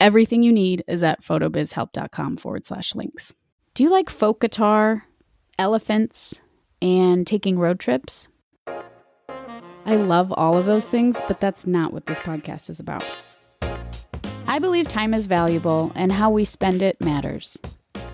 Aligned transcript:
Everything 0.00 0.42
you 0.42 0.50
need 0.50 0.82
is 0.88 1.02
at 1.02 1.22
photobizhelp.com 1.22 2.38
forward 2.38 2.64
slash 2.64 2.94
links. 2.94 3.34
Do 3.74 3.84
you 3.84 3.90
like 3.90 4.08
folk 4.08 4.40
guitar, 4.40 5.04
elephants, 5.58 6.40
and 6.80 7.26
taking 7.26 7.58
road 7.58 7.78
trips? 7.78 8.26
I 9.84 9.96
love 9.96 10.32
all 10.32 10.56
of 10.56 10.64
those 10.64 10.88
things, 10.88 11.20
but 11.28 11.38
that's 11.38 11.66
not 11.66 11.92
what 11.92 12.06
this 12.06 12.18
podcast 12.20 12.70
is 12.70 12.80
about. 12.80 13.04
I 14.46 14.58
believe 14.58 14.88
time 14.88 15.12
is 15.12 15.26
valuable 15.26 15.92
and 15.94 16.10
how 16.10 16.30
we 16.30 16.46
spend 16.46 16.80
it 16.80 16.98
matters. 17.02 17.58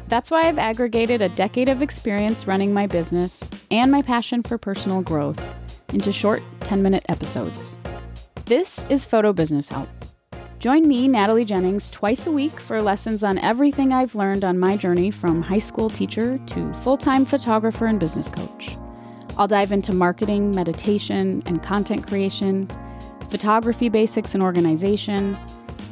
That's 0.09 0.29
why 0.29 0.49
I've 0.49 0.59
aggregated 0.59 1.23
a 1.23 1.29
decade 1.29 1.69
of 1.69 1.83
experience 1.83 2.49
running 2.49 2.75
my 2.75 2.89
business 2.89 3.49
and 3.71 3.93
my 3.93 4.03
passion 4.03 4.43
for 4.43 4.59
personal 4.59 5.03
growth 5.03 5.41
into 5.93 6.13
short 6.13 6.43
10 6.63 6.83
minute 6.83 7.05
episodes. 7.09 7.77
This 8.45 8.85
is 8.91 9.05
Photo 9.05 9.33
Business 9.33 9.69
Help 9.69 9.89
Join 10.59 10.89
me, 10.89 11.07
Natalie 11.07 11.45
Jennings, 11.45 11.91
twice 11.91 12.27
a 12.27 12.33
week 12.33 12.59
for 12.61 12.81
lessons 12.81 13.23
on 13.23 13.37
everything 13.39 13.93
I've 13.93 14.15
learned 14.15 14.43
on 14.43 14.59
my 14.59 14.75
journey 14.75 15.11
from 15.11 15.43
high 15.43 15.59
school 15.59 15.91
teacher 15.91 16.39
to 16.47 16.73
full 16.77 16.97
time 16.97 17.27
photographer 17.27 17.85
and 17.85 18.01
business 18.01 18.31
coach. 18.31 18.75
I'll 19.37 19.47
dive 19.47 19.71
into 19.71 19.93
marketing, 19.93 20.55
meditation, 20.55 21.43
and 21.45 21.63
content 21.63 22.07
creation, 22.07 22.71
photography 23.29 23.91
basics 23.91 24.33
and 24.33 24.43
organization, 24.43 25.37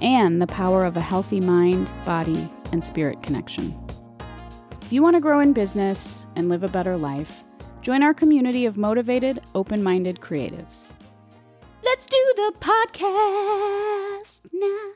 and 0.01 0.41
the 0.41 0.47
power 0.47 0.87
of 0.87 0.97
a 0.97 1.01
healthy 1.01 1.41
mind, 1.41 1.93
body, 2.07 2.51
and 2.73 2.83
spirit 2.83 3.23
connection. 3.23 3.79
If 4.81 4.95
you 4.95 5.03
want 5.03 5.15
to 5.15 5.21
grow 5.21 5.41
in 5.41 5.53
business 5.53 6.27
and 6.37 6.49
live 6.49 6.63
a 6.63 6.69
better 6.69 6.97
life, 6.97 7.45
join 7.83 8.03
our 8.03 8.15
community 8.15 8.65
of 8.65 8.79
motivated, 8.79 9.43
open 9.55 9.83
minded 9.83 10.21
creatives. 10.21 10.95
Let's 11.95 12.07
do 12.07 12.33
the 12.35 12.53
podcast 12.59 14.41
now. 14.53 14.95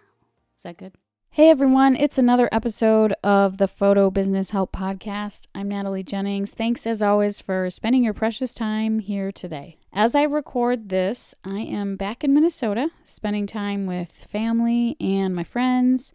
Is 0.56 0.64
that 0.64 0.78
good? 0.78 0.94
Hey 1.30 1.48
everyone, 1.48 1.94
it's 1.94 2.18
another 2.18 2.48
episode 2.50 3.14
of 3.22 3.58
the 3.58 3.68
Photo 3.68 4.10
Business 4.10 4.50
Help 4.50 4.72
Podcast. 4.72 5.46
I'm 5.54 5.68
Natalie 5.68 6.02
Jennings. 6.02 6.50
Thanks 6.50 6.88
as 6.88 7.00
always 7.00 7.38
for 7.38 7.70
spending 7.70 8.02
your 8.02 8.14
precious 8.14 8.52
time 8.52 8.98
here 8.98 9.30
today. 9.30 9.78
As 9.92 10.16
I 10.16 10.24
record 10.24 10.88
this, 10.88 11.36
I 11.44 11.60
am 11.60 11.94
back 11.94 12.24
in 12.24 12.34
Minnesota, 12.34 12.88
spending 13.04 13.46
time 13.46 13.86
with 13.86 14.10
family 14.10 14.96
and 14.98 15.36
my 15.36 15.44
friends. 15.44 16.12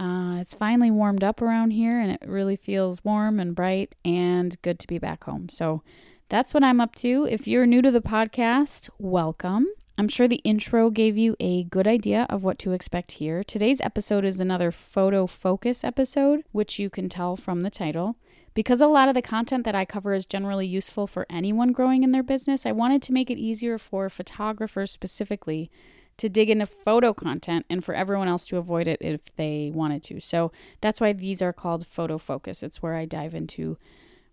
Uh, 0.00 0.38
it's 0.40 0.54
finally 0.54 0.90
warmed 0.90 1.24
up 1.24 1.42
around 1.42 1.72
here 1.72 2.00
and 2.00 2.10
it 2.10 2.26
really 2.26 2.56
feels 2.56 3.04
warm 3.04 3.38
and 3.38 3.54
bright 3.54 3.94
and 4.02 4.56
good 4.62 4.78
to 4.78 4.86
be 4.86 4.98
back 4.98 5.24
home. 5.24 5.50
So 5.50 5.82
that's 6.30 6.54
what 6.54 6.64
I'm 6.64 6.80
up 6.80 6.94
to. 6.94 7.28
If 7.30 7.46
you're 7.46 7.66
new 7.66 7.82
to 7.82 7.90
the 7.90 8.00
podcast, 8.00 8.88
welcome. 8.98 9.66
I'm 9.98 10.08
sure 10.08 10.28
the 10.28 10.42
intro 10.44 10.90
gave 10.90 11.16
you 11.16 11.36
a 11.40 11.64
good 11.64 11.86
idea 11.86 12.26
of 12.28 12.44
what 12.44 12.58
to 12.58 12.72
expect 12.72 13.12
here. 13.12 13.42
Today's 13.42 13.80
episode 13.80 14.26
is 14.26 14.40
another 14.40 14.70
photo 14.70 15.26
focus 15.26 15.82
episode, 15.82 16.42
which 16.52 16.78
you 16.78 16.90
can 16.90 17.08
tell 17.08 17.34
from 17.34 17.60
the 17.60 17.70
title. 17.70 18.16
Because 18.52 18.82
a 18.82 18.88
lot 18.88 19.08
of 19.08 19.14
the 19.14 19.22
content 19.22 19.64
that 19.64 19.74
I 19.74 19.86
cover 19.86 20.12
is 20.12 20.26
generally 20.26 20.66
useful 20.66 21.06
for 21.06 21.24
anyone 21.30 21.72
growing 21.72 22.04
in 22.04 22.10
their 22.10 22.22
business, 22.22 22.66
I 22.66 22.72
wanted 22.72 23.00
to 23.02 23.12
make 23.14 23.30
it 23.30 23.38
easier 23.38 23.78
for 23.78 24.10
photographers 24.10 24.90
specifically 24.90 25.70
to 26.18 26.28
dig 26.28 26.50
into 26.50 26.66
photo 26.66 27.14
content 27.14 27.64
and 27.70 27.82
for 27.82 27.94
everyone 27.94 28.28
else 28.28 28.46
to 28.48 28.58
avoid 28.58 28.86
it 28.86 29.00
if 29.00 29.34
they 29.36 29.70
wanted 29.72 30.02
to. 30.04 30.20
So 30.20 30.52
that's 30.82 31.00
why 31.00 31.14
these 31.14 31.40
are 31.40 31.54
called 31.54 31.86
photo 31.86 32.18
focus. 32.18 32.62
It's 32.62 32.82
where 32.82 32.96
I 32.96 33.06
dive 33.06 33.34
into 33.34 33.78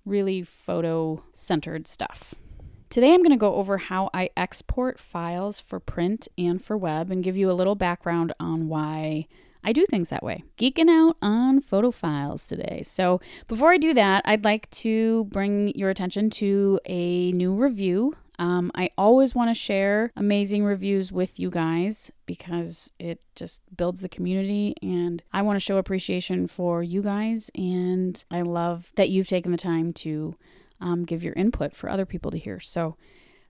really 0.05 0.41
photo 0.41 1.23
centered 1.33 1.87
stuff. 1.87 2.35
Today 2.89 3.13
I'm 3.13 3.21
going 3.21 3.31
to 3.31 3.37
go 3.37 3.55
over 3.55 3.77
how 3.77 4.09
I 4.13 4.29
export 4.37 4.99
files 4.99 5.59
for 5.59 5.79
print 5.79 6.27
and 6.37 6.63
for 6.63 6.77
web 6.77 7.09
and 7.09 7.23
give 7.23 7.35
you 7.35 7.49
a 7.49 7.53
little 7.53 7.75
background 7.75 8.33
on 8.39 8.67
why 8.67 9.27
I 9.63 9.71
do 9.71 9.85
things 9.85 10.09
that 10.09 10.23
way. 10.23 10.43
Geeking 10.57 10.89
out 10.89 11.17
on 11.21 11.61
photo 11.61 11.91
files 11.91 12.45
today. 12.45 12.83
So, 12.85 13.21
before 13.47 13.71
I 13.71 13.77
do 13.77 13.93
that, 13.93 14.23
I'd 14.25 14.43
like 14.43 14.69
to 14.71 15.25
bring 15.25 15.69
your 15.75 15.89
attention 15.89 16.29
to 16.31 16.79
a 16.85 17.31
new 17.31 17.53
review. 17.53 18.15
Um, 18.39 18.71
I 18.75 18.89
always 18.97 19.35
want 19.35 19.49
to 19.51 19.53
share 19.53 20.11
amazing 20.15 20.65
reviews 20.65 21.11
with 21.11 21.39
you 21.39 21.49
guys 21.49 22.11
because 22.25 22.91
it 22.99 23.21
just 23.35 23.61
builds 23.75 24.01
the 24.01 24.09
community 24.09 24.75
and 24.81 25.21
I 25.31 25.43
want 25.43 25.55
to 25.55 25.59
show 25.59 25.77
appreciation 25.77 26.47
for 26.47 26.83
you 26.83 27.01
guys. 27.01 27.51
And 27.55 28.23
I 28.31 28.41
love 28.41 28.91
that 28.95 29.09
you've 29.09 29.27
taken 29.27 29.51
the 29.51 29.57
time 29.57 29.93
to 29.93 30.35
um, 30.83 31.05
give 31.05 31.23
your 31.23 31.33
input 31.33 31.75
for 31.75 31.89
other 31.89 32.05
people 32.05 32.29
to 32.31 32.37
hear. 32.37 32.59
So, 32.59 32.97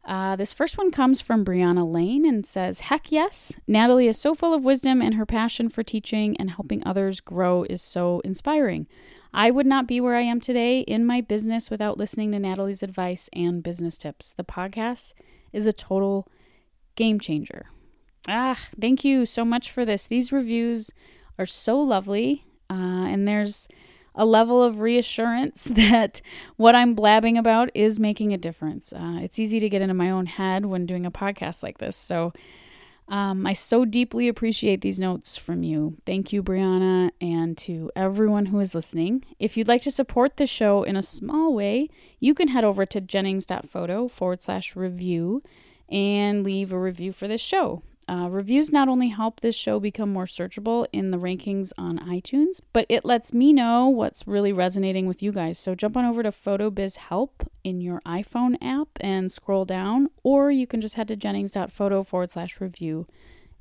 uh, 0.06 0.36
this 0.36 0.52
first 0.52 0.78
one 0.78 0.92
comes 0.92 1.22
from 1.22 1.46
Brianna 1.46 1.90
Lane 1.90 2.26
and 2.26 2.46
says, 2.46 2.82
Heck 2.82 3.12
yes, 3.12 3.54
Natalie 3.68 4.08
is 4.08 4.20
so 4.20 4.34
full 4.34 4.54
of 4.54 4.66
wisdom 4.66 5.02
and 5.02 5.16
her 5.16 5.26
passion 5.26 5.70
for 5.70 5.82
teaching 5.82 6.36
and 6.38 6.52
helping 6.52 6.86
others 6.86 7.22
grow 7.22 7.64
is 7.64 7.82
so 7.82 8.20
inspiring. 8.26 8.86
I 9.34 9.50
would 9.50 9.66
not 9.66 9.88
be 9.88 10.02
where 10.02 10.16
I 10.16 10.22
am 10.22 10.40
today 10.42 10.82
in 10.82 11.06
my 11.06 11.22
business 11.22 11.72
without 11.72 11.98
listening 11.98 12.34
to 12.34 12.40
Natalie's 12.40 12.84
advice 12.84 13.30
and 13.34 13.64
business 13.64 13.98
tips. 13.98 14.34
The 14.34 14.44
podcast 14.44 15.14
is 15.54 15.66
a 15.66 15.74
total 15.74 16.28
game 16.96 17.20
changer. 17.20 17.68
Ah, 18.28 18.60
thank 18.80 19.04
you 19.04 19.26
so 19.26 19.44
much 19.46 19.72
for 19.72 19.86
this. 19.86 20.06
These 20.06 20.32
reviews 20.32 20.92
are 21.40 21.46
so 21.46 21.80
lovely. 21.80 22.46
Uh, 22.70 23.08
and 23.08 23.28
there's 23.28 23.68
a 24.16 24.26
level 24.26 24.62
of 24.62 24.80
reassurance 24.80 25.64
that 25.72 26.22
what 26.58 26.76
I'm 26.76 26.94
blabbing 26.96 27.38
about 27.38 27.70
is 27.74 28.00
making 28.00 28.34
a 28.34 28.38
difference. 28.38 28.94
Uh, 28.94 29.20
it's 29.22 29.40
easy 29.40 29.60
to 29.60 29.70
get 29.70 29.82
into 29.82 29.94
my 29.94 30.10
own 30.10 30.26
head 30.26 30.66
when 30.66 30.86
doing 30.86 31.06
a 31.06 31.12
podcast 31.12 31.64
like 31.64 31.80
this. 31.80 31.96
So 31.96 32.34
um, 33.08 33.46
I 33.46 33.54
so 33.54 33.84
deeply 33.86 34.28
appreciate 34.28 34.82
these 34.82 35.00
notes 35.00 35.36
from 35.36 35.64
you. 35.64 35.98
Thank 36.06 36.32
you, 36.32 36.42
Brianna, 36.42 37.12
and 37.20 37.58
to 37.60 37.92
everyone 37.96 38.48
who 38.48 38.60
is 38.60 38.74
listening. 38.74 39.26
If 39.40 39.58
you'd 39.58 39.68
like 39.68 39.82
to 39.84 39.92
support 39.92 40.38
the 40.38 40.48
show 40.48 40.84
in 40.84 40.96
a 40.96 41.04
small 41.04 41.54
way, 41.54 41.90
you 42.20 42.34
can 42.34 42.50
head 42.50 42.64
over 42.64 42.86
to 42.86 43.02
jennings.photo 43.02 44.08
forward 44.08 44.42
slash 44.42 44.76
review 44.76 45.44
and 45.90 46.44
leave 46.44 46.72
a 46.72 46.80
review 46.80 47.12
for 47.12 47.28
this 47.28 47.42
show. 47.42 47.84
Uh, 48.08 48.28
reviews 48.30 48.72
not 48.72 48.90
only 48.90 49.10
help 49.10 49.40
this 49.40 49.56
show 49.56 49.80
become 49.80 50.12
more 50.12 50.26
searchable 50.26 50.86
in 50.92 51.12
the 51.12 51.18
rankings 51.18 51.72
on 51.78 52.00
iTunes, 52.00 52.60
but 52.74 52.86
it 52.90 53.06
lets 53.06 53.34
me 53.34 53.54
know 53.54 53.88
what's 53.88 54.28
really 54.28 54.52
resonating 54.52 55.08
with 55.08 55.24
you 55.24 55.32
guys. 55.32 55.58
So 55.58 55.76
jump 55.76 55.96
on 55.96 56.06
over 56.06 56.24
to 56.24 56.32
PhotoBiz 56.32 56.98
Help 56.98 57.50
in 57.64 57.82
your 57.82 58.02
iPhone 58.06 58.56
app 58.62 58.90
and 59.00 59.32
scroll 59.32 59.66
down, 59.66 60.10
or 60.24 60.52
you 60.52 60.68
can 60.68 60.82
just 60.82 60.96
head 60.96 61.08
to 61.08 61.16
jennings.photo 61.16 62.04
forward 62.04 62.30
slash 62.30 62.60
review 62.60 63.08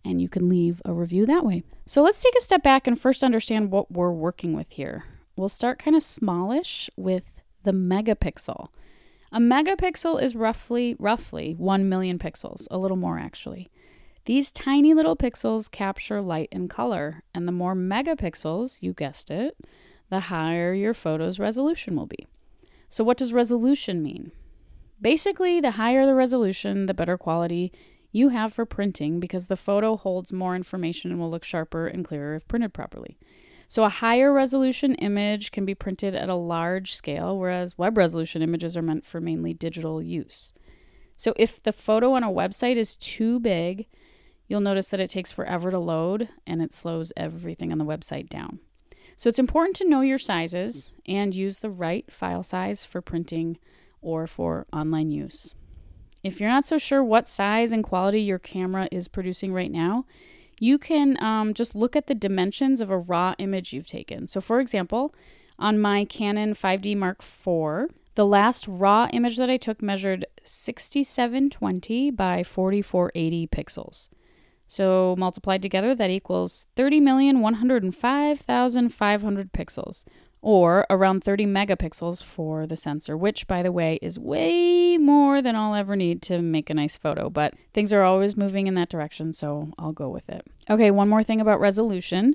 and 0.04 0.20
you 0.20 0.28
can 0.28 0.48
leave 0.48 0.82
a 0.84 0.92
review 0.92 1.26
that 1.26 1.44
way. 1.44 1.62
So 1.86 2.02
let's 2.02 2.22
take 2.22 2.34
a 2.36 2.40
step 2.40 2.62
back 2.62 2.86
and 2.86 3.00
first 3.00 3.22
understand 3.22 3.70
what 3.70 3.92
we're 3.92 4.10
working 4.10 4.52
with 4.54 4.72
here. 4.72 5.04
We'll 5.36 5.48
start 5.48 5.78
kind 5.78 5.96
of 5.96 6.02
smallish 6.02 6.90
with 6.96 7.40
the 7.62 7.72
megapixel. 7.72 8.68
A 9.30 9.38
megapixel 9.38 10.20
is 10.22 10.36
roughly 10.36 10.96
roughly 10.98 11.54
1 11.56 11.88
million 11.88 12.18
pixels, 12.18 12.66
a 12.70 12.78
little 12.78 12.96
more 12.96 13.18
actually. 13.18 13.70
These 14.24 14.52
tiny 14.52 14.94
little 14.94 15.16
pixels 15.16 15.68
capture 15.68 16.20
light 16.20 16.48
and 16.52 16.70
color, 16.70 17.24
and 17.34 17.48
the 17.48 17.52
more 17.52 17.74
megapixels, 17.74 18.80
you 18.80 18.92
guessed 18.92 19.30
it, 19.32 19.56
the 20.10 20.20
higher 20.20 20.72
your 20.72 20.94
photo's 20.94 21.40
resolution 21.40 21.96
will 21.96 22.06
be. 22.06 22.28
So, 22.88 23.02
what 23.02 23.16
does 23.16 23.32
resolution 23.32 24.00
mean? 24.00 24.30
Basically, 25.00 25.60
the 25.60 25.72
higher 25.72 26.06
the 26.06 26.14
resolution, 26.14 26.86
the 26.86 26.94
better 26.94 27.18
quality 27.18 27.72
you 28.12 28.28
have 28.28 28.52
for 28.52 28.64
printing 28.64 29.18
because 29.18 29.46
the 29.46 29.56
photo 29.56 29.96
holds 29.96 30.32
more 30.32 30.54
information 30.54 31.10
and 31.10 31.18
will 31.18 31.30
look 31.30 31.44
sharper 31.44 31.88
and 31.88 32.04
clearer 32.04 32.36
if 32.36 32.46
printed 32.46 32.72
properly. 32.72 33.18
So, 33.66 33.82
a 33.82 33.88
higher 33.88 34.32
resolution 34.32 34.94
image 34.96 35.50
can 35.50 35.64
be 35.64 35.74
printed 35.74 36.14
at 36.14 36.28
a 36.28 36.34
large 36.36 36.94
scale, 36.94 37.36
whereas 37.36 37.76
web 37.76 37.96
resolution 37.96 38.42
images 38.42 38.76
are 38.76 38.82
meant 38.82 39.04
for 39.04 39.20
mainly 39.20 39.52
digital 39.52 40.00
use. 40.00 40.52
So, 41.16 41.32
if 41.36 41.60
the 41.60 41.72
photo 41.72 42.12
on 42.12 42.22
a 42.22 42.30
website 42.30 42.76
is 42.76 42.94
too 42.94 43.40
big, 43.40 43.86
you'll 44.52 44.60
notice 44.60 44.88
that 44.88 45.00
it 45.00 45.08
takes 45.08 45.32
forever 45.32 45.70
to 45.70 45.78
load 45.78 46.28
and 46.46 46.60
it 46.60 46.74
slows 46.74 47.10
everything 47.16 47.72
on 47.72 47.78
the 47.78 47.86
website 47.86 48.28
down. 48.28 48.58
So 49.16 49.30
it's 49.30 49.38
important 49.38 49.76
to 49.76 49.88
know 49.88 50.02
your 50.02 50.18
sizes 50.18 50.92
and 51.06 51.34
use 51.34 51.60
the 51.60 51.70
right 51.70 52.12
file 52.12 52.42
size 52.42 52.84
for 52.84 53.00
printing 53.00 53.56
or 54.02 54.26
for 54.26 54.66
online 54.70 55.10
use. 55.10 55.54
If 56.22 56.38
you're 56.38 56.50
not 56.50 56.66
so 56.66 56.76
sure 56.76 57.02
what 57.02 57.30
size 57.30 57.72
and 57.72 57.82
quality 57.82 58.20
your 58.20 58.38
camera 58.38 58.88
is 58.92 59.08
producing 59.08 59.54
right 59.54 59.70
now, 59.70 60.04
you 60.60 60.76
can 60.76 61.16
um, 61.24 61.54
just 61.54 61.74
look 61.74 61.96
at 61.96 62.06
the 62.06 62.14
dimensions 62.14 62.82
of 62.82 62.90
a 62.90 62.98
raw 62.98 63.34
image 63.38 63.72
you've 63.72 63.86
taken. 63.86 64.26
So, 64.26 64.42
for 64.42 64.60
example, 64.60 65.14
on 65.58 65.80
my 65.80 66.04
Canon 66.04 66.52
5D 66.52 66.94
Mark 66.94 67.22
IV, 67.22 67.90
the 68.16 68.26
last 68.26 68.68
raw 68.68 69.08
image 69.14 69.38
that 69.38 69.48
I 69.48 69.56
took 69.56 69.80
measured 69.80 70.26
6720 70.44 72.10
by 72.10 72.44
4480 72.44 73.46
pixels. 73.46 74.08
So 74.72 75.14
multiplied 75.18 75.60
together, 75.60 75.94
that 75.94 76.08
equals 76.08 76.64
30,105,500 76.76 79.52
pixels, 79.52 80.06
or 80.40 80.86
around 80.88 81.22
30 81.22 81.44
megapixels 81.44 82.24
for 82.24 82.66
the 82.66 82.74
sensor, 82.74 83.14
which, 83.14 83.46
by 83.46 83.62
the 83.62 83.70
way, 83.70 83.98
is 84.00 84.18
way 84.18 84.96
more 84.96 85.42
than 85.42 85.56
I'll 85.56 85.74
ever 85.74 85.94
need 85.94 86.22
to 86.22 86.40
make 86.40 86.70
a 86.70 86.74
nice 86.74 86.96
photo. 86.96 87.28
But 87.28 87.52
things 87.74 87.92
are 87.92 88.00
always 88.00 88.34
moving 88.34 88.66
in 88.66 88.72
that 88.76 88.88
direction, 88.88 89.34
so 89.34 89.68
I'll 89.78 89.92
go 89.92 90.08
with 90.08 90.30
it. 90.30 90.46
Okay, 90.70 90.90
one 90.90 91.10
more 91.10 91.22
thing 91.22 91.42
about 91.42 91.60
resolution. 91.60 92.34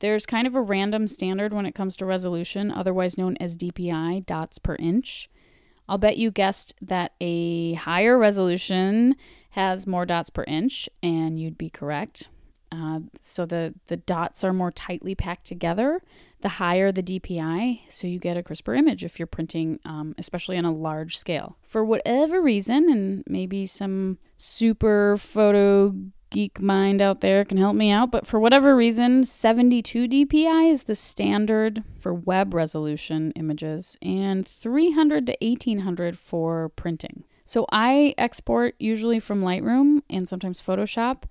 There's 0.00 0.26
kind 0.26 0.48
of 0.48 0.56
a 0.56 0.60
random 0.60 1.06
standard 1.06 1.52
when 1.52 1.66
it 1.66 1.76
comes 1.76 1.96
to 1.98 2.04
resolution, 2.04 2.72
otherwise 2.72 3.16
known 3.16 3.36
as 3.38 3.56
DPI, 3.56 4.26
dots 4.26 4.58
per 4.58 4.74
inch. 4.80 5.30
I'll 5.88 5.98
bet 5.98 6.16
you 6.16 6.32
guessed 6.32 6.74
that 6.82 7.12
a 7.20 7.74
higher 7.74 8.18
resolution 8.18 9.14
has 9.50 9.86
more 9.86 10.06
dots 10.06 10.30
per 10.30 10.44
inch, 10.44 10.88
and 11.02 11.38
you'd 11.38 11.58
be 11.58 11.70
correct. 11.70 12.28
Uh, 12.72 13.00
so 13.20 13.44
the, 13.44 13.74
the 13.88 13.96
dots 13.96 14.44
are 14.44 14.52
more 14.52 14.70
tightly 14.70 15.14
packed 15.14 15.44
together, 15.44 16.00
the 16.40 16.48
higher 16.48 16.92
the 16.92 17.02
DPI, 17.02 17.80
so 17.88 18.06
you 18.06 18.18
get 18.18 18.36
a 18.36 18.42
crisper 18.42 18.74
image 18.74 19.04
if 19.04 19.18
you're 19.18 19.26
printing, 19.26 19.80
um, 19.84 20.14
especially 20.18 20.56
on 20.56 20.64
a 20.64 20.72
large 20.72 21.16
scale. 21.18 21.56
For 21.62 21.84
whatever 21.84 22.40
reason, 22.40 22.88
and 22.88 23.24
maybe 23.26 23.66
some 23.66 24.18
super 24.36 25.16
photo 25.16 25.94
geek 26.30 26.60
mind 26.60 27.02
out 27.02 27.20
there 27.20 27.44
can 27.44 27.58
help 27.58 27.74
me 27.74 27.90
out, 27.90 28.12
but 28.12 28.26
for 28.26 28.38
whatever 28.38 28.76
reason, 28.76 29.24
72 29.24 30.06
DPI 30.06 30.70
is 30.70 30.84
the 30.84 30.94
standard 30.94 31.82
for 31.98 32.14
web 32.14 32.54
resolution 32.54 33.32
images 33.32 33.98
and 34.00 34.46
300 34.46 35.26
to 35.26 35.36
1800 35.40 36.16
for 36.16 36.68
printing. 36.70 37.24
So 37.50 37.66
I 37.72 38.14
export 38.16 38.76
usually 38.78 39.18
from 39.18 39.42
Lightroom 39.42 40.02
and 40.08 40.28
sometimes 40.28 40.62
Photoshop, 40.62 41.24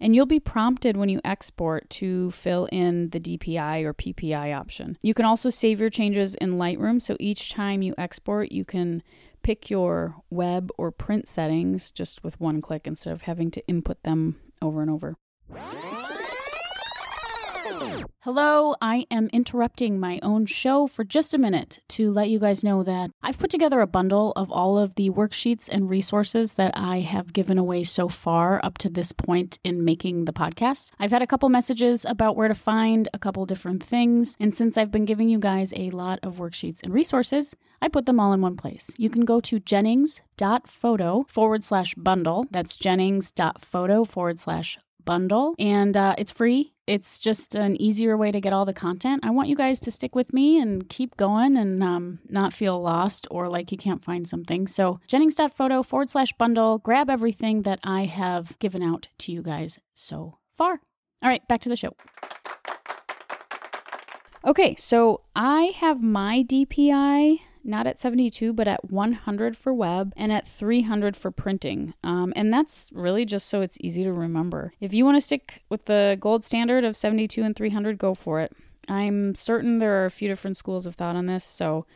and 0.00 0.16
you'll 0.16 0.24
be 0.24 0.40
prompted 0.40 0.96
when 0.96 1.10
you 1.10 1.20
export 1.22 1.90
to 1.90 2.30
fill 2.30 2.66
in 2.72 3.10
the 3.10 3.20
DPI 3.20 3.84
or 3.84 3.92
PPI 3.92 4.56
option. 4.56 4.96
You 5.02 5.12
can 5.12 5.26
also 5.26 5.50
save 5.50 5.78
your 5.78 5.90
changes 5.90 6.34
in 6.36 6.54
Lightroom, 6.54 7.02
so 7.02 7.14
each 7.20 7.50
time 7.50 7.82
you 7.82 7.94
export, 7.98 8.52
you 8.52 8.64
can 8.64 9.02
pick 9.42 9.68
your 9.68 10.16
web 10.30 10.70
or 10.78 10.90
print 10.90 11.28
settings 11.28 11.90
just 11.90 12.24
with 12.24 12.40
one 12.40 12.62
click 12.62 12.86
instead 12.86 13.12
of 13.12 13.20
having 13.22 13.50
to 13.50 13.68
input 13.68 14.02
them 14.02 14.40
over 14.62 14.80
and 14.80 14.90
over. 14.90 15.16
Hello, 18.20 18.74
I 18.82 19.06
am 19.08 19.28
interrupting 19.32 20.00
my 20.00 20.18
own 20.20 20.46
show 20.46 20.88
for 20.88 21.04
just 21.04 21.32
a 21.32 21.38
minute 21.38 21.78
to 21.90 22.10
let 22.10 22.28
you 22.28 22.40
guys 22.40 22.64
know 22.64 22.82
that 22.82 23.10
I've 23.22 23.38
put 23.38 23.50
together 23.50 23.80
a 23.80 23.86
bundle 23.86 24.32
of 24.34 24.50
all 24.50 24.76
of 24.76 24.96
the 24.96 25.10
worksheets 25.10 25.68
and 25.68 25.88
resources 25.88 26.54
that 26.54 26.72
I 26.74 27.00
have 27.00 27.32
given 27.32 27.56
away 27.56 27.84
so 27.84 28.08
far 28.08 28.60
up 28.64 28.78
to 28.78 28.88
this 28.88 29.12
point 29.12 29.60
in 29.62 29.84
making 29.84 30.24
the 30.24 30.32
podcast. 30.32 30.90
I've 30.98 31.12
had 31.12 31.22
a 31.22 31.26
couple 31.26 31.48
messages 31.48 32.04
about 32.04 32.34
where 32.34 32.48
to 32.48 32.54
find 32.54 33.08
a 33.14 33.18
couple 33.18 33.46
different 33.46 33.82
things, 33.84 34.34
and 34.40 34.52
since 34.52 34.76
I've 34.76 34.90
been 34.90 35.04
giving 35.04 35.28
you 35.28 35.38
guys 35.38 35.72
a 35.76 35.90
lot 35.90 36.18
of 36.24 36.38
worksheets 36.38 36.82
and 36.82 36.92
resources, 36.92 37.54
I 37.80 37.88
put 37.88 38.06
them 38.06 38.18
all 38.18 38.32
in 38.32 38.40
one 38.40 38.56
place. 38.56 38.90
You 38.98 39.10
can 39.10 39.24
go 39.24 39.40
to 39.40 39.60
jennings.photo 39.60 41.26
forward 41.28 41.62
slash 41.62 41.94
bundle. 41.94 42.46
That's 42.50 42.74
jennings.photo 42.74 44.04
forward 44.04 44.38
slash 44.40 44.78
bundle, 45.06 45.54
and 45.58 45.96
uh, 45.96 46.14
it's 46.18 46.32
free. 46.32 46.74
It's 46.86 47.18
just 47.18 47.54
an 47.54 47.80
easier 47.80 48.16
way 48.16 48.30
to 48.30 48.40
get 48.40 48.52
all 48.52 48.66
the 48.66 48.74
content. 48.74 49.24
I 49.24 49.30
want 49.30 49.48
you 49.48 49.56
guys 49.56 49.80
to 49.80 49.90
stick 49.90 50.14
with 50.14 50.34
me 50.34 50.60
and 50.60 50.88
keep 50.88 51.16
going 51.16 51.56
and 51.56 51.82
um, 51.82 52.18
not 52.28 52.52
feel 52.52 52.80
lost 52.80 53.26
or 53.30 53.48
like 53.48 53.72
you 53.72 53.78
can't 53.78 54.04
find 54.04 54.28
something. 54.28 54.68
So, 54.68 55.00
jennings.photo 55.08 55.82
forward 55.82 56.10
slash 56.10 56.32
bundle, 56.34 56.78
grab 56.78 57.08
everything 57.08 57.62
that 57.62 57.80
I 57.82 58.04
have 58.04 58.58
given 58.58 58.82
out 58.82 59.08
to 59.18 59.32
you 59.32 59.42
guys 59.42 59.80
so 59.94 60.38
far. 60.54 60.80
All 61.22 61.30
right, 61.30 61.46
back 61.48 61.62
to 61.62 61.68
the 61.70 61.76
show. 61.76 61.96
Okay, 64.46 64.76
so 64.76 65.22
I 65.34 65.72
have 65.76 66.02
my 66.02 66.44
DPI 66.44 67.40
not 67.66 67.86
at 67.86 68.00
72, 68.00 68.52
but 68.52 68.68
at 68.68 68.90
100 68.90 69.56
for 69.56 69.72
web 69.72 70.12
and 70.16 70.32
at 70.32 70.46
300 70.46 71.16
for 71.16 71.30
printing. 71.30 71.94
Um, 72.02 72.32
and 72.36 72.52
that's 72.52 72.90
really 72.94 73.24
just 73.24 73.48
so 73.48 73.60
it's 73.60 73.78
easy 73.80 74.02
to 74.02 74.12
remember. 74.12 74.72
If 74.80 74.94
you 74.94 75.04
want 75.04 75.16
to 75.16 75.20
stick 75.20 75.62
with 75.68 75.86
the 75.86 76.16
gold 76.20 76.44
standard 76.44 76.84
of 76.84 76.96
72 76.96 77.42
and 77.42 77.54
300, 77.56 77.98
go 77.98 78.14
for 78.14 78.40
it. 78.40 78.52
I'm 78.88 79.34
certain 79.34 79.78
there 79.78 80.02
are 80.02 80.06
a 80.06 80.10
few 80.10 80.28
different 80.28 80.56
schools 80.56 80.86
of 80.86 80.94
thought 80.94 81.16
on 81.16 81.26
this, 81.26 81.44
so 81.44 81.86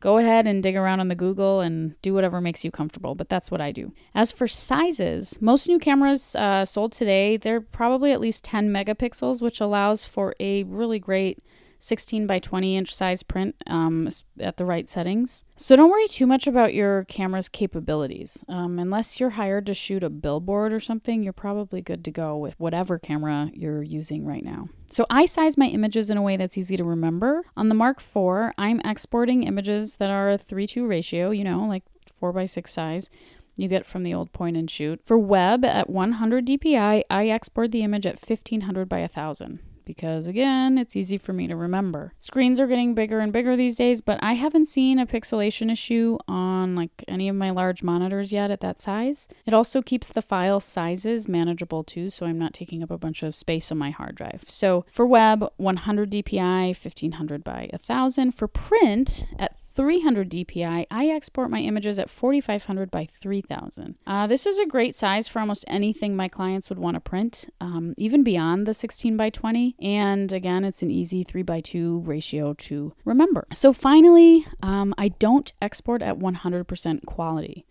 go 0.00 0.18
ahead 0.18 0.46
and 0.46 0.62
dig 0.62 0.76
around 0.76 1.00
on 1.00 1.08
the 1.08 1.14
Google 1.14 1.60
and 1.60 2.00
do 2.02 2.12
whatever 2.12 2.40
makes 2.40 2.64
you 2.64 2.70
comfortable, 2.70 3.14
but 3.14 3.28
that's 3.28 3.50
what 3.50 3.60
I 3.60 3.72
do. 3.72 3.92
As 4.14 4.32
for 4.32 4.46
sizes, 4.46 5.38
most 5.40 5.68
new 5.68 5.78
cameras 5.78 6.36
uh, 6.36 6.64
sold 6.64 6.92
today, 6.92 7.36
they're 7.36 7.60
probably 7.60 8.12
at 8.12 8.20
least 8.20 8.44
10 8.44 8.70
megapixels, 8.70 9.40
which 9.40 9.60
allows 9.60 10.04
for 10.04 10.34
a 10.38 10.64
really 10.64 10.98
great 10.98 11.42
16 11.78 12.26
by 12.26 12.38
20 12.38 12.76
inch 12.76 12.94
size 12.94 13.22
print 13.22 13.56
um, 13.66 14.08
at 14.38 14.56
the 14.56 14.64
right 14.64 14.88
settings. 14.88 15.44
So 15.56 15.76
don't 15.76 15.90
worry 15.90 16.08
too 16.08 16.26
much 16.26 16.46
about 16.46 16.74
your 16.74 17.04
camera's 17.04 17.48
capabilities. 17.48 18.44
Um, 18.48 18.78
unless 18.78 19.18
you're 19.18 19.30
hired 19.30 19.66
to 19.66 19.74
shoot 19.74 20.02
a 20.02 20.10
billboard 20.10 20.72
or 20.72 20.80
something, 20.80 21.22
you're 21.22 21.32
probably 21.32 21.82
good 21.82 22.04
to 22.04 22.10
go 22.10 22.36
with 22.36 22.58
whatever 22.58 22.98
camera 22.98 23.50
you're 23.54 23.82
using 23.82 24.24
right 24.26 24.44
now. 24.44 24.68
So 24.90 25.06
I 25.10 25.26
size 25.26 25.56
my 25.56 25.66
images 25.66 26.10
in 26.10 26.16
a 26.16 26.22
way 26.22 26.36
that's 26.36 26.58
easy 26.58 26.76
to 26.76 26.84
remember. 26.84 27.42
On 27.56 27.68
the 27.68 27.74
Mark 27.74 28.00
IV, 28.00 28.52
I'm 28.56 28.80
exporting 28.80 29.42
images 29.42 29.96
that 29.96 30.10
are 30.10 30.30
a 30.30 30.38
3 30.38 30.66
2 30.66 30.86
ratio, 30.86 31.30
you 31.30 31.44
know, 31.44 31.66
like 31.66 31.84
4 32.14 32.32
by 32.32 32.46
6 32.46 32.72
size 32.72 33.10
you 33.56 33.68
get 33.68 33.86
from 33.86 34.02
the 34.02 34.14
old 34.14 34.32
point 34.32 34.56
and 34.56 34.70
shoot. 34.70 35.00
For 35.04 35.16
web 35.18 35.64
at 35.64 35.88
100 35.88 36.46
dpi, 36.46 37.02
I 37.08 37.28
export 37.28 37.72
the 37.72 37.82
image 37.82 38.06
at 38.06 38.20
1500 38.20 38.88
by 38.88 39.00
1000 39.00 39.60
because 39.86 40.26
again, 40.26 40.76
it's 40.76 40.96
easy 40.96 41.16
for 41.16 41.32
me 41.32 41.46
to 41.46 41.56
remember. 41.56 42.12
Screens 42.18 42.60
are 42.60 42.66
getting 42.66 42.94
bigger 42.94 43.20
and 43.20 43.32
bigger 43.32 43.56
these 43.56 43.76
days, 43.76 44.02
but 44.02 44.18
I 44.22 44.34
haven't 44.34 44.66
seen 44.66 44.98
a 44.98 45.06
pixelation 45.06 45.72
issue 45.72 46.18
on 46.28 46.74
like 46.74 46.90
any 47.08 47.30
of 47.30 47.36
my 47.36 47.50
large 47.50 47.82
monitors 47.82 48.32
yet 48.32 48.50
at 48.50 48.60
that 48.60 48.82
size. 48.82 49.28
It 49.46 49.54
also 49.54 49.80
keeps 49.80 50.08
the 50.08 50.20
file 50.20 50.60
sizes 50.60 51.28
manageable 51.28 51.84
too, 51.84 52.10
so 52.10 52.26
I'm 52.26 52.38
not 52.38 52.52
taking 52.52 52.82
up 52.82 52.90
a 52.90 52.98
bunch 52.98 53.22
of 53.22 53.34
space 53.34 53.72
on 53.72 53.78
my 53.78 53.90
hard 53.90 54.16
drive. 54.16 54.44
So 54.48 54.84
for 54.92 55.06
web, 55.06 55.48
100 55.56 56.10
dpi, 56.10 56.66
1500 56.68 57.42
by 57.42 57.68
1000. 57.72 58.32
For 58.32 58.48
print 58.48 59.28
at 59.38 59.56
300 59.76 60.30
dpi, 60.30 60.86
I 60.90 61.08
export 61.08 61.50
my 61.50 61.60
images 61.60 61.98
at 61.98 62.08
4500 62.08 62.90
by 62.90 63.04
3000. 63.04 63.96
Uh, 64.06 64.26
this 64.26 64.46
is 64.46 64.58
a 64.58 64.66
great 64.66 64.94
size 64.94 65.28
for 65.28 65.38
almost 65.38 65.66
anything 65.68 66.16
my 66.16 66.28
clients 66.28 66.70
would 66.70 66.78
want 66.78 66.94
to 66.94 67.00
print, 67.00 67.48
um, 67.60 67.94
even 67.98 68.24
beyond 68.24 68.66
the 68.66 68.72
16 68.72 69.16
by 69.18 69.28
20. 69.28 69.76
And 69.78 70.32
again, 70.32 70.64
it's 70.64 70.82
an 70.82 70.90
easy 70.90 71.22
3 71.22 71.42
by 71.42 71.60
2 71.60 72.00
ratio 72.00 72.54
to 72.54 72.94
remember. 73.04 73.46
So 73.52 73.74
finally, 73.74 74.46
um, 74.62 74.94
I 74.96 75.08
don't 75.08 75.52
export 75.60 76.00
at 76.00 76.18
100% 76.18 77.04
quality. 77.04 77.66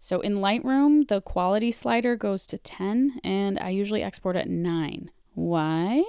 So 0.00 0.20
in 0.20 0.36
Lightroom, 0.36 1.06
the 1.06 1.20
quality 1.20 1.70
slider 1.70 2.16
goes 2.16 2.44
to 2.46 2.58
10, 2.58 3.20
and 3.22 3.58
I 3.58 3.70
usually 3.70 4.02
export 4.02 4.36
at 4.36 4.48
9. 4.48 5.10
Why? 5.34 6.04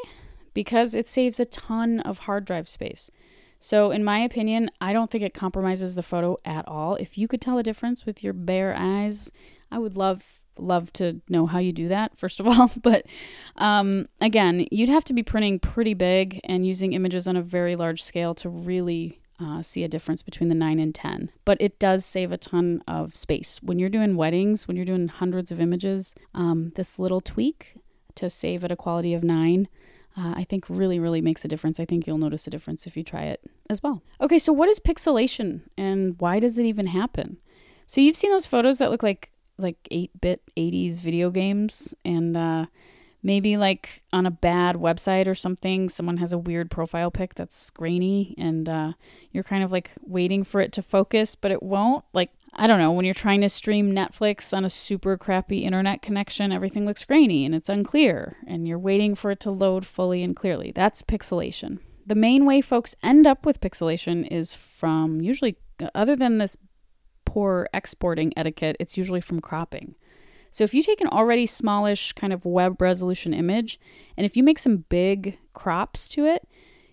Because 0.54 0.96
it 0.96 1.08
saves 1.08 1.40
a 1.40 1.46
ton 1.46 2.00
of 2.00 2.20
hard 2.20 2.46
drive 2.46 2.68
space. 2.68 3.12
So, 3.60 3.92
in 3.92 4.04
my 4.04 4.20
opinion, 4.20 4.70
I 4.80 4.94
don't 4.94 5.10
think 5.10 5.24
it 5.24 5.34
compromises 5.34 5.96
the 5.96 6.04
photo 6.04 6.38
at 6.46 6.68
all. 6.68 6.96
If 6.96 7.18
you 7.18 7.28
could 7.28 7.42
tell 7.42 7.58
a 7.58 7.64
difference 7.64 8.06
with 8.06 8.24
your 8.24 8.34
bare 8.34 8.76
eyes, 8.78 9.32
I 9.72 9.80
would 9.80 9.96
love 9.96 10.24
love 10.60 10.92
to 10.92 11.22
know 11.30 11.46
how 11.46 11.60
you 11.60 11.72
do 11.72 11.88
that 11.88 12.18
first 12.18 12.40
of 12.40 12.48
all. 12.48 12.72
But 12.82 13.06
um, 13.58 14.08
again 14.20 14.68
you'd 14.72 14.90
have 14.90 15.04
to 15.06 15.14
be 15.14 15.24
printing 15.24 15.60
pretty 15.60 15.94
big 15.94 16.40
and 16.44 16.66
using 16.66 16.94
images 16.94 17.28
on 17.28 17.36
a 17.36 17.42
very 17.42 17.76
large 17.76 18.02
scale 18.04 18.34
to 18.36 18.50
really 18.50 19.20
uh, 19.40 19.62
see 19.62 19.84
a 19.84 19.88
difference 19.88 20.24
between 20.24 20.50
the 20.50 20.56
9 20.56 20.80
and 20.80 20.96
10 20.96 21.32
but 21.46 21.62
it 21.62 21.78
does 21.78 22.04
save 22.06 22.32
a 22.32 22.38
ton 22.38 22.82
of 22.88 23.16
space. 23.16 23.62
When 23.62 23.78
you're 23.78 23.90
doing 23.90 24.16
weddings 24.16 24.68
when 24.68 24.76
you're 24.76 24.86
doing 24.86 25.08
hundreds 25.10 25.52
of 25.52 25.60
images 25.60 26.16
um, 26.34 26.72
this 26.76 26.98
little 26.98 27.22
tweak 27.22 27.76
to 28.16 28.30
save 28.30 28.64
at 28.64 28.72
a 28.72 28.76
quality 28.76 29.14
of 29.14 29.24
9 29.24 29.68
uh, 30.18 30.34
I 30.36 30.44
think 30.44 30.66
really, 30.68 31.00
really 31.00 31.22
makes 31.22 31.46
a 31.46 31.48
difference. 31.48 31.80
I 31.80 31.86
think 31.86 32.08
you'll 32.08 32.18
notice 32.18 32.48
a 32.48 32.50
difference 32.50 32.88
if 32.88 32.98
you 32.98 33.04
try 33.04 33.24
it 33.26 33.42
as 33.70 33.84
well. 33.84 34.02
Okay, 34.20 34.40
so 34.40 34.52
what 34.52 34.68
is 34.68 34.80
pixelation 34.80 35.62
and 35.78 36.16
why 36.20 36.40
does 36.40 36.58
it 36.58 36.66
even 36.66 36.88
happen? 36.88 37.38
So 37.86 38.02
you've 38.02 38.18
seen 38.18 38.32
those 38.32 38.46
photos 38.48 38.80
that 38.80 38.92
look 38.92 39.04
like 39.04 39.32
like 39.60 39.88
8-bit 39.92 40.44
80s 40.56 41.00
video 41.02 41.32
games 41.32 41.96
and 42.06 42.38
uh, 42.38 42.68
maybe 43.24 43.58
like 43.58 44.04
on 44.14 44.28
a 44.28 44.32
bad 44.32 44.76
website 44.76 45.28
or 45.28 45.34
something 45.34 45.90
someone 45.90 46.18
has 46.18 46.32
a 46.32 46.38
weird 46.38 46.70
profile 46.70 47.10
pic 47.10 47.34
that's 47.34 47.72
grainy 47.72 48.36
and 48.38 48.70
uh, 48.70 48.94
you're 49.32 49.44
kind 49.44 49.64
of 49.64 49.72
like 49.72 49.92
waiting 50.02 50.44
for 50.44 50.62
it 50.62 50.72
to 50.74 50.84
focus 50.84 51.34
but 51.34 51.50
it 51.50 51.64
won't 51.64 52.06
like 52.14 52.30
I 52.60 52.66
don't 52.66 52.80
know, 52.80 52.92
when 52.92 53.06
you're 53.06 53.14
trying 53.14 53.42
to 53.42 53.50
stream 53.50 53.94
Netflix 53.94 54.56
on 54.56 54.66
a 54.66 54.70
super 54.70 55.16
crappy 55.16 55.64
internet 55.64 56.02
connection, 56.02 56.52
everything 56.52 56.86
looks 56.86 57.06
grainy 57.06 57.46
and 57.46 57.54
it's 57.54 57.70
unclear, 57.70 58.38
and 58.48 58.68
you're 58.68 58.80
waiting 58.80 59.14
for 59.14 59.30
it 59.30 59.40
to 59.42 59.52
load 59.52 59.86
fully 59.86 60.24
and 60.24 60.36
clearly. 60.36 60.72
That's 60.74 61.04
pixelation. 61.04 61.78
The 62.08 62.16
main 62.16 62.46
way 62.46 62.62
folks 62.62 62.96
end 63.04 63.28
up 63.28 63.46
with 63.46 63.62
pixelation 63.62 64.28
is 64.32 64.54
from 64.54 65.22
usually, 65.22 65.58
other 65.94 66.16
than 66.16 66.40
this 66.40 66.58
poor 67.26 67.68
exporting 67.76 68.34
etiquette, 68.36 68.78
it's 68.80 68.98
usually 68.98 69.22
from 69.22 69.40
cropping. 69.40 69.94
So 70.50 70.64
if 70.64 70.74
you 70.74 70.82
take 70.82 71.02
an 71.02 71.10
already 71.10 71.46
smallish 71.46 72.14
kind 72.14 72.34
of 72.34 72.44
web 72.44 72.82
resolution 72.82 73.36
image, 73.36 73.80
and 74.16 74.26
if 74.26 74.36
you 74.36 74.42
make 74.42 74.58
some 74.58 74.86
big 74.90 75.38
crops 75.54 76.10
to 76.10 76.26
it, 76.26 76.48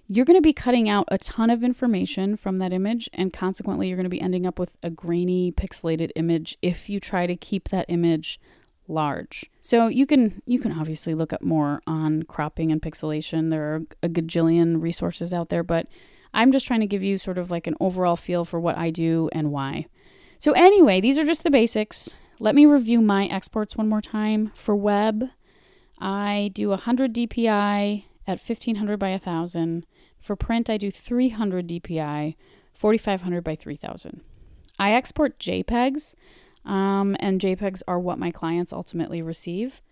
you're 0.07 0.25
going 0.25 0.37
to 0.37 0.43
be 0.43 0.53
cutting 0.53 0.89
out 0.89 1.09
a 1.09 1.19
ton 1.19 1.51
of 1.51 1.65
information 1.65 2.37
from 2.37 2.59
that 2.59 2.73
image 2.73 3.09
and 3.13 3.33
consequently 3.33 3.89
you're 3.89 3.97
going 3.97 4.05
to 4.05 4.11
be 4.11 4.21
ending 4.21 4.47
up 4.47 4.59
with 4.59 4.77
a 4.83 4.91
grainy 4.91 5.51
pixelated 5.51 6.11
image 6.15 6.59
if 6.61 6.89
you 6.89 7.01
try 7.01 7.27
to 7.27 7.37
keep 7.37 7.69
that 7.71 7.87
image 7.89 8.39
large. 8.87 9.51
So 9.61 9.89
you 9.89 10.07
can 10.07 10.43
you 10.47 10.59
can 10.59 10.73
obviously 10.73 11.15
look 11.15 11.33
up 11.33 11.43
more 11.43 11.81
on 11.87 12.25
cropping 12.25 12.71
and 12.71 12.83
pixelation. 12.83 13.51
There 13.51 13.75
are 13.75 13.83
a 14.03 14.09
gajillion 14.09 14.83
resources 14.83 15.33
out 15.33 15.49
there, 15.49 15.63
but 15.63 15.87
I'm 16.35 16.53
just 16.53 16.67
trying 16.67 16.81
to 16.81 16.87
give 16.87 17.03
you 17.03 17.17
sort 17.17 17.39
of 17.39 17.51
like 17.51 17.67
an 17.67 17.77
overall 17.81 18.17
feel 18.17 18.45
for 18.45 18.61
what 18.61 18.77
I 18.77 18.91
do 18.91 19.31
and 19.33 19.53
why. 19.53 19.87
So 20.39 20.53
anyway, 20.53 21.01
these 21.01 21.17
are 21.17 21.25
just 21.25 21.45
the 21.45 21.51
basics. 21.51 22.15
Let 22.39 22.55
me 22.55 22.67
review 22.67 23.01
my 23.01 23.27
exports 23.27 23.77
one 23.77 23.89
more 23.89 24.03
time. 24.03 24.51
For 24.55 24.75
web, 24.75 25.31
I 25.99 26.51
do 26.53 26.69
100 26.71 27.15
dpi 27.15 28.05
at 28.27 28.41
1500 28.41 28.99
by 28.99 29.11
1000. 29.11 29.87
For 30.25 30.37
print, 30.37 30.71
I 30.71 30.79
do 30.79 30.91
300 30.91 31.69
dpi, 31.69 32.35
4500 32.73 33.45
by 33.45 33.55
3000. 33.55 34.23
I 34.79 34.93
export 34.93 35.39
JPEGs, 35.39 36.15
um, 36.65 37.15
and 37.21 37.39
JPEGs 37.39 37.83
are 37.87 38.01
what 38.01 38.19
my 38.19 38.31
clients 38.31 38.73
ultimately 38.73 39.21
receive. 39.21 39.83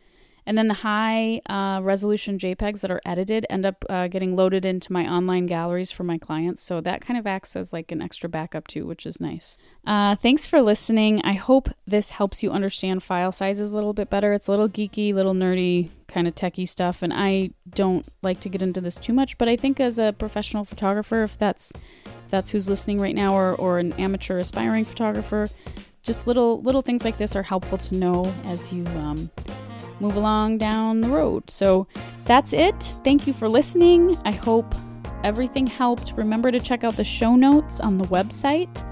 And 0.45 0.59
then 0.59 0.69
the 0.69 0.75
high 0.75 1.41
uh, 1.49 1.81
resolution 1.83 2.39
JPEGs 2.39 2.81
that 2.81 2.91
are 2.91 3.01
edited 3.07 3.47
end 3.49 3.65
up 3.65 3.85
uh, 3.89 4.09
getting 4.09 4.35
loaded 4.35 4.65
into 4.65 4.93
my 4.93 5.09
online 5.09 5.47
galleries 5.47 5.91
for 5.91 6.05
my 6.05 6.19
clients. 6.19 6.63
So 6.63 6.81
that 6.81 7.01
kind 7.01 7.19
of 7.19 7.27
acts 7.27 7.55
as 7.55 7.73
like 7.73 7.93
an 7.93 8.03
extra 8.03 8.29
backup 8.29 8.67
too, 8.67 8.87
which 8.87 9.07
is 9.07 9.21
nice. 9.21 9.57
Uh, 9.87 10.17
thanks 10.17 10.47
for 10.47 10.61
listening. 10.61 11.23
I 11.23 11.35
hope 11.35 11.69
this 11.87 12.11
helps 12.11 12.43
you 12.43 12.51
understand 12.51 13.03
file 13.03 13.33
sizes 13.33 13.73
a 13.73 13.75
little 13.75 13.93
bit 13.93 14.11
better. 14.11 14.33
It's 14.33 14.49
a 14.49 14.51
little 14.51 14.69
geeky, 14.69 15.15
little 15.15 15.35
nerdy, 15.35 15.91
kind 16.09 16.29
of 16.29 16.35
techie 16.35 16.69
stuff, 16.69 17.03
and 17.03 17.13
I 17.13 17.51
don't 17.71 18.07
like 18.23 18.41
to 18.41 18.49
get 18.49 18.63
into 18.63 18.81
this 18.81 18.97
too 18.97 19.13
much. 19.13 19.39
But 19.39 19.49
I 19.49 19.57
think 19.57 19.81
as 19.81 19.99
a 19.99 20.13
professional 20.13 20.65
photographer, 20.65 21.23
if 21.23 21.39
that's 21.39 21.73
if 22.05 22.31
that's 22.31 22.51
who's 22.51 22.69
listening 22.69 23.01
right 23.01 23.15
now, 23.15 23.35
or 23.35 23.55
or 23.55 23.79
an 23.79 23.93
amateur 23.95 24.39
aspiring 24.39 24.85
photographer, 24.85 25.49
just 26.03 26.27
little 26.27 26.61
little 26.63 26.83
things 26.83 27.05
like 27.05 27.19
this 27.19 27.35
are 27.35 27.43
helpful 27.43 27.79
to 27.79 27.95
know 27.95 28.33
as 28.45 28.73
you. 28.73 28.87
Um, 28.87 29.31
move 30.03 30.17
along 30.17 30.59
down 30.59 31.01
the 31.01 31.09
road. 31.09 31.49
So 31.49 31.87
that's 32.25 32.53
it. 32.53 32.95
Thank 33.05 33.27
you 33.27 33.33
for 33.33 33.49
listening. 33.49 34.19
I 34.25 34.33
hope 34.33 34.75
everything 35.25 35.67
helped. 35.67 36.13
Remember 36.17 36.51
to 36.51 36.61
check 36.61 36.85
out 36.85 36.97
the 36.97 37.05
show 37.05 37.37
notes 37.37 37.81
on 37.81 37.99
the 37.99 38.05
website 38.07 38.85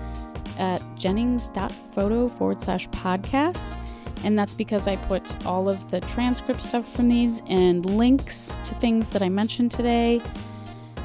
at 0.59 0.81
jennings.photo 0.97 2.29
forward 2.29 2.63
slash 2.63 2.89
podcast. 2.91 3.77
And 4.23 4.39
that's 4.39 4.55
because 4.55 4.87
I 4.87 4.97
put 4.97 5.47
all 5.47 5.69
of 5.69 5.91
the 5.91 6.01
transcript 6.03 6.63
stuff 6.63 6.91
from 6.91 7.09
these 7.09 7.43
and 7.47 7.85
links 7.85 8.59
to 8.65 8.75
things 8.77 9.09
that 9.11 9.23
I 9.23 9.31
mentioned 9.31 9.71
today, 9.71 10.21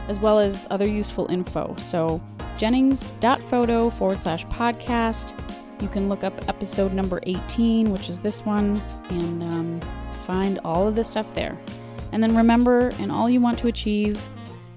as 0.09 0.19
well 0.19 0.37
as 0.37 0.67
other 0.69 0.85
useful 0.85 1.31
info. 1.31 1.73
So 1.77 2.21
jennings.photo 2.57 3.89
forward 3.89 4.21
slash 4.21 4.45
podcast. 4.47 5.33
You 5.81 5.87
can 5.87 6.09
look 6.09 6.23
up 6.23 6.47
episode 6.49 6.93
number 6.93 7.19
18, 7.23 7.91
which 7.91 8.09
is 8.09 8.19
this 8.19 8.45
one, 8.45 8.81
and 9.09 9.43
um, 9.43 9.81
find 10.25 10.59
all 10.63 10.87
of 10.87 10.95
the 10.95 11.03
stuff 11.03 11.33
there. 11.35 11.57
And 12.11 12.21
then 12.21 12.35
remember, 12.35 12.89
in 12.99 13.11
all 13.11 13.29
you 13.29 13.41
want 13.41 13.59
to 13.59 13.67
achieve, 13.67 14.21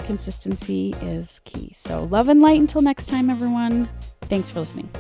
consistency 0.00 0.94
is 1.02 1.40
key. 1.44 1.72
So, 1.74 2.04
love 2.04 2.28
and 2.28 2.40
light 2.40 2.60
until 2.60 2.82
next 2.82 3.06
time, 3.06 3.30
everyone. 3.30 3.88
Thanks 4.22 4.50
for 4.50 4.60
listening. 4.60 4.90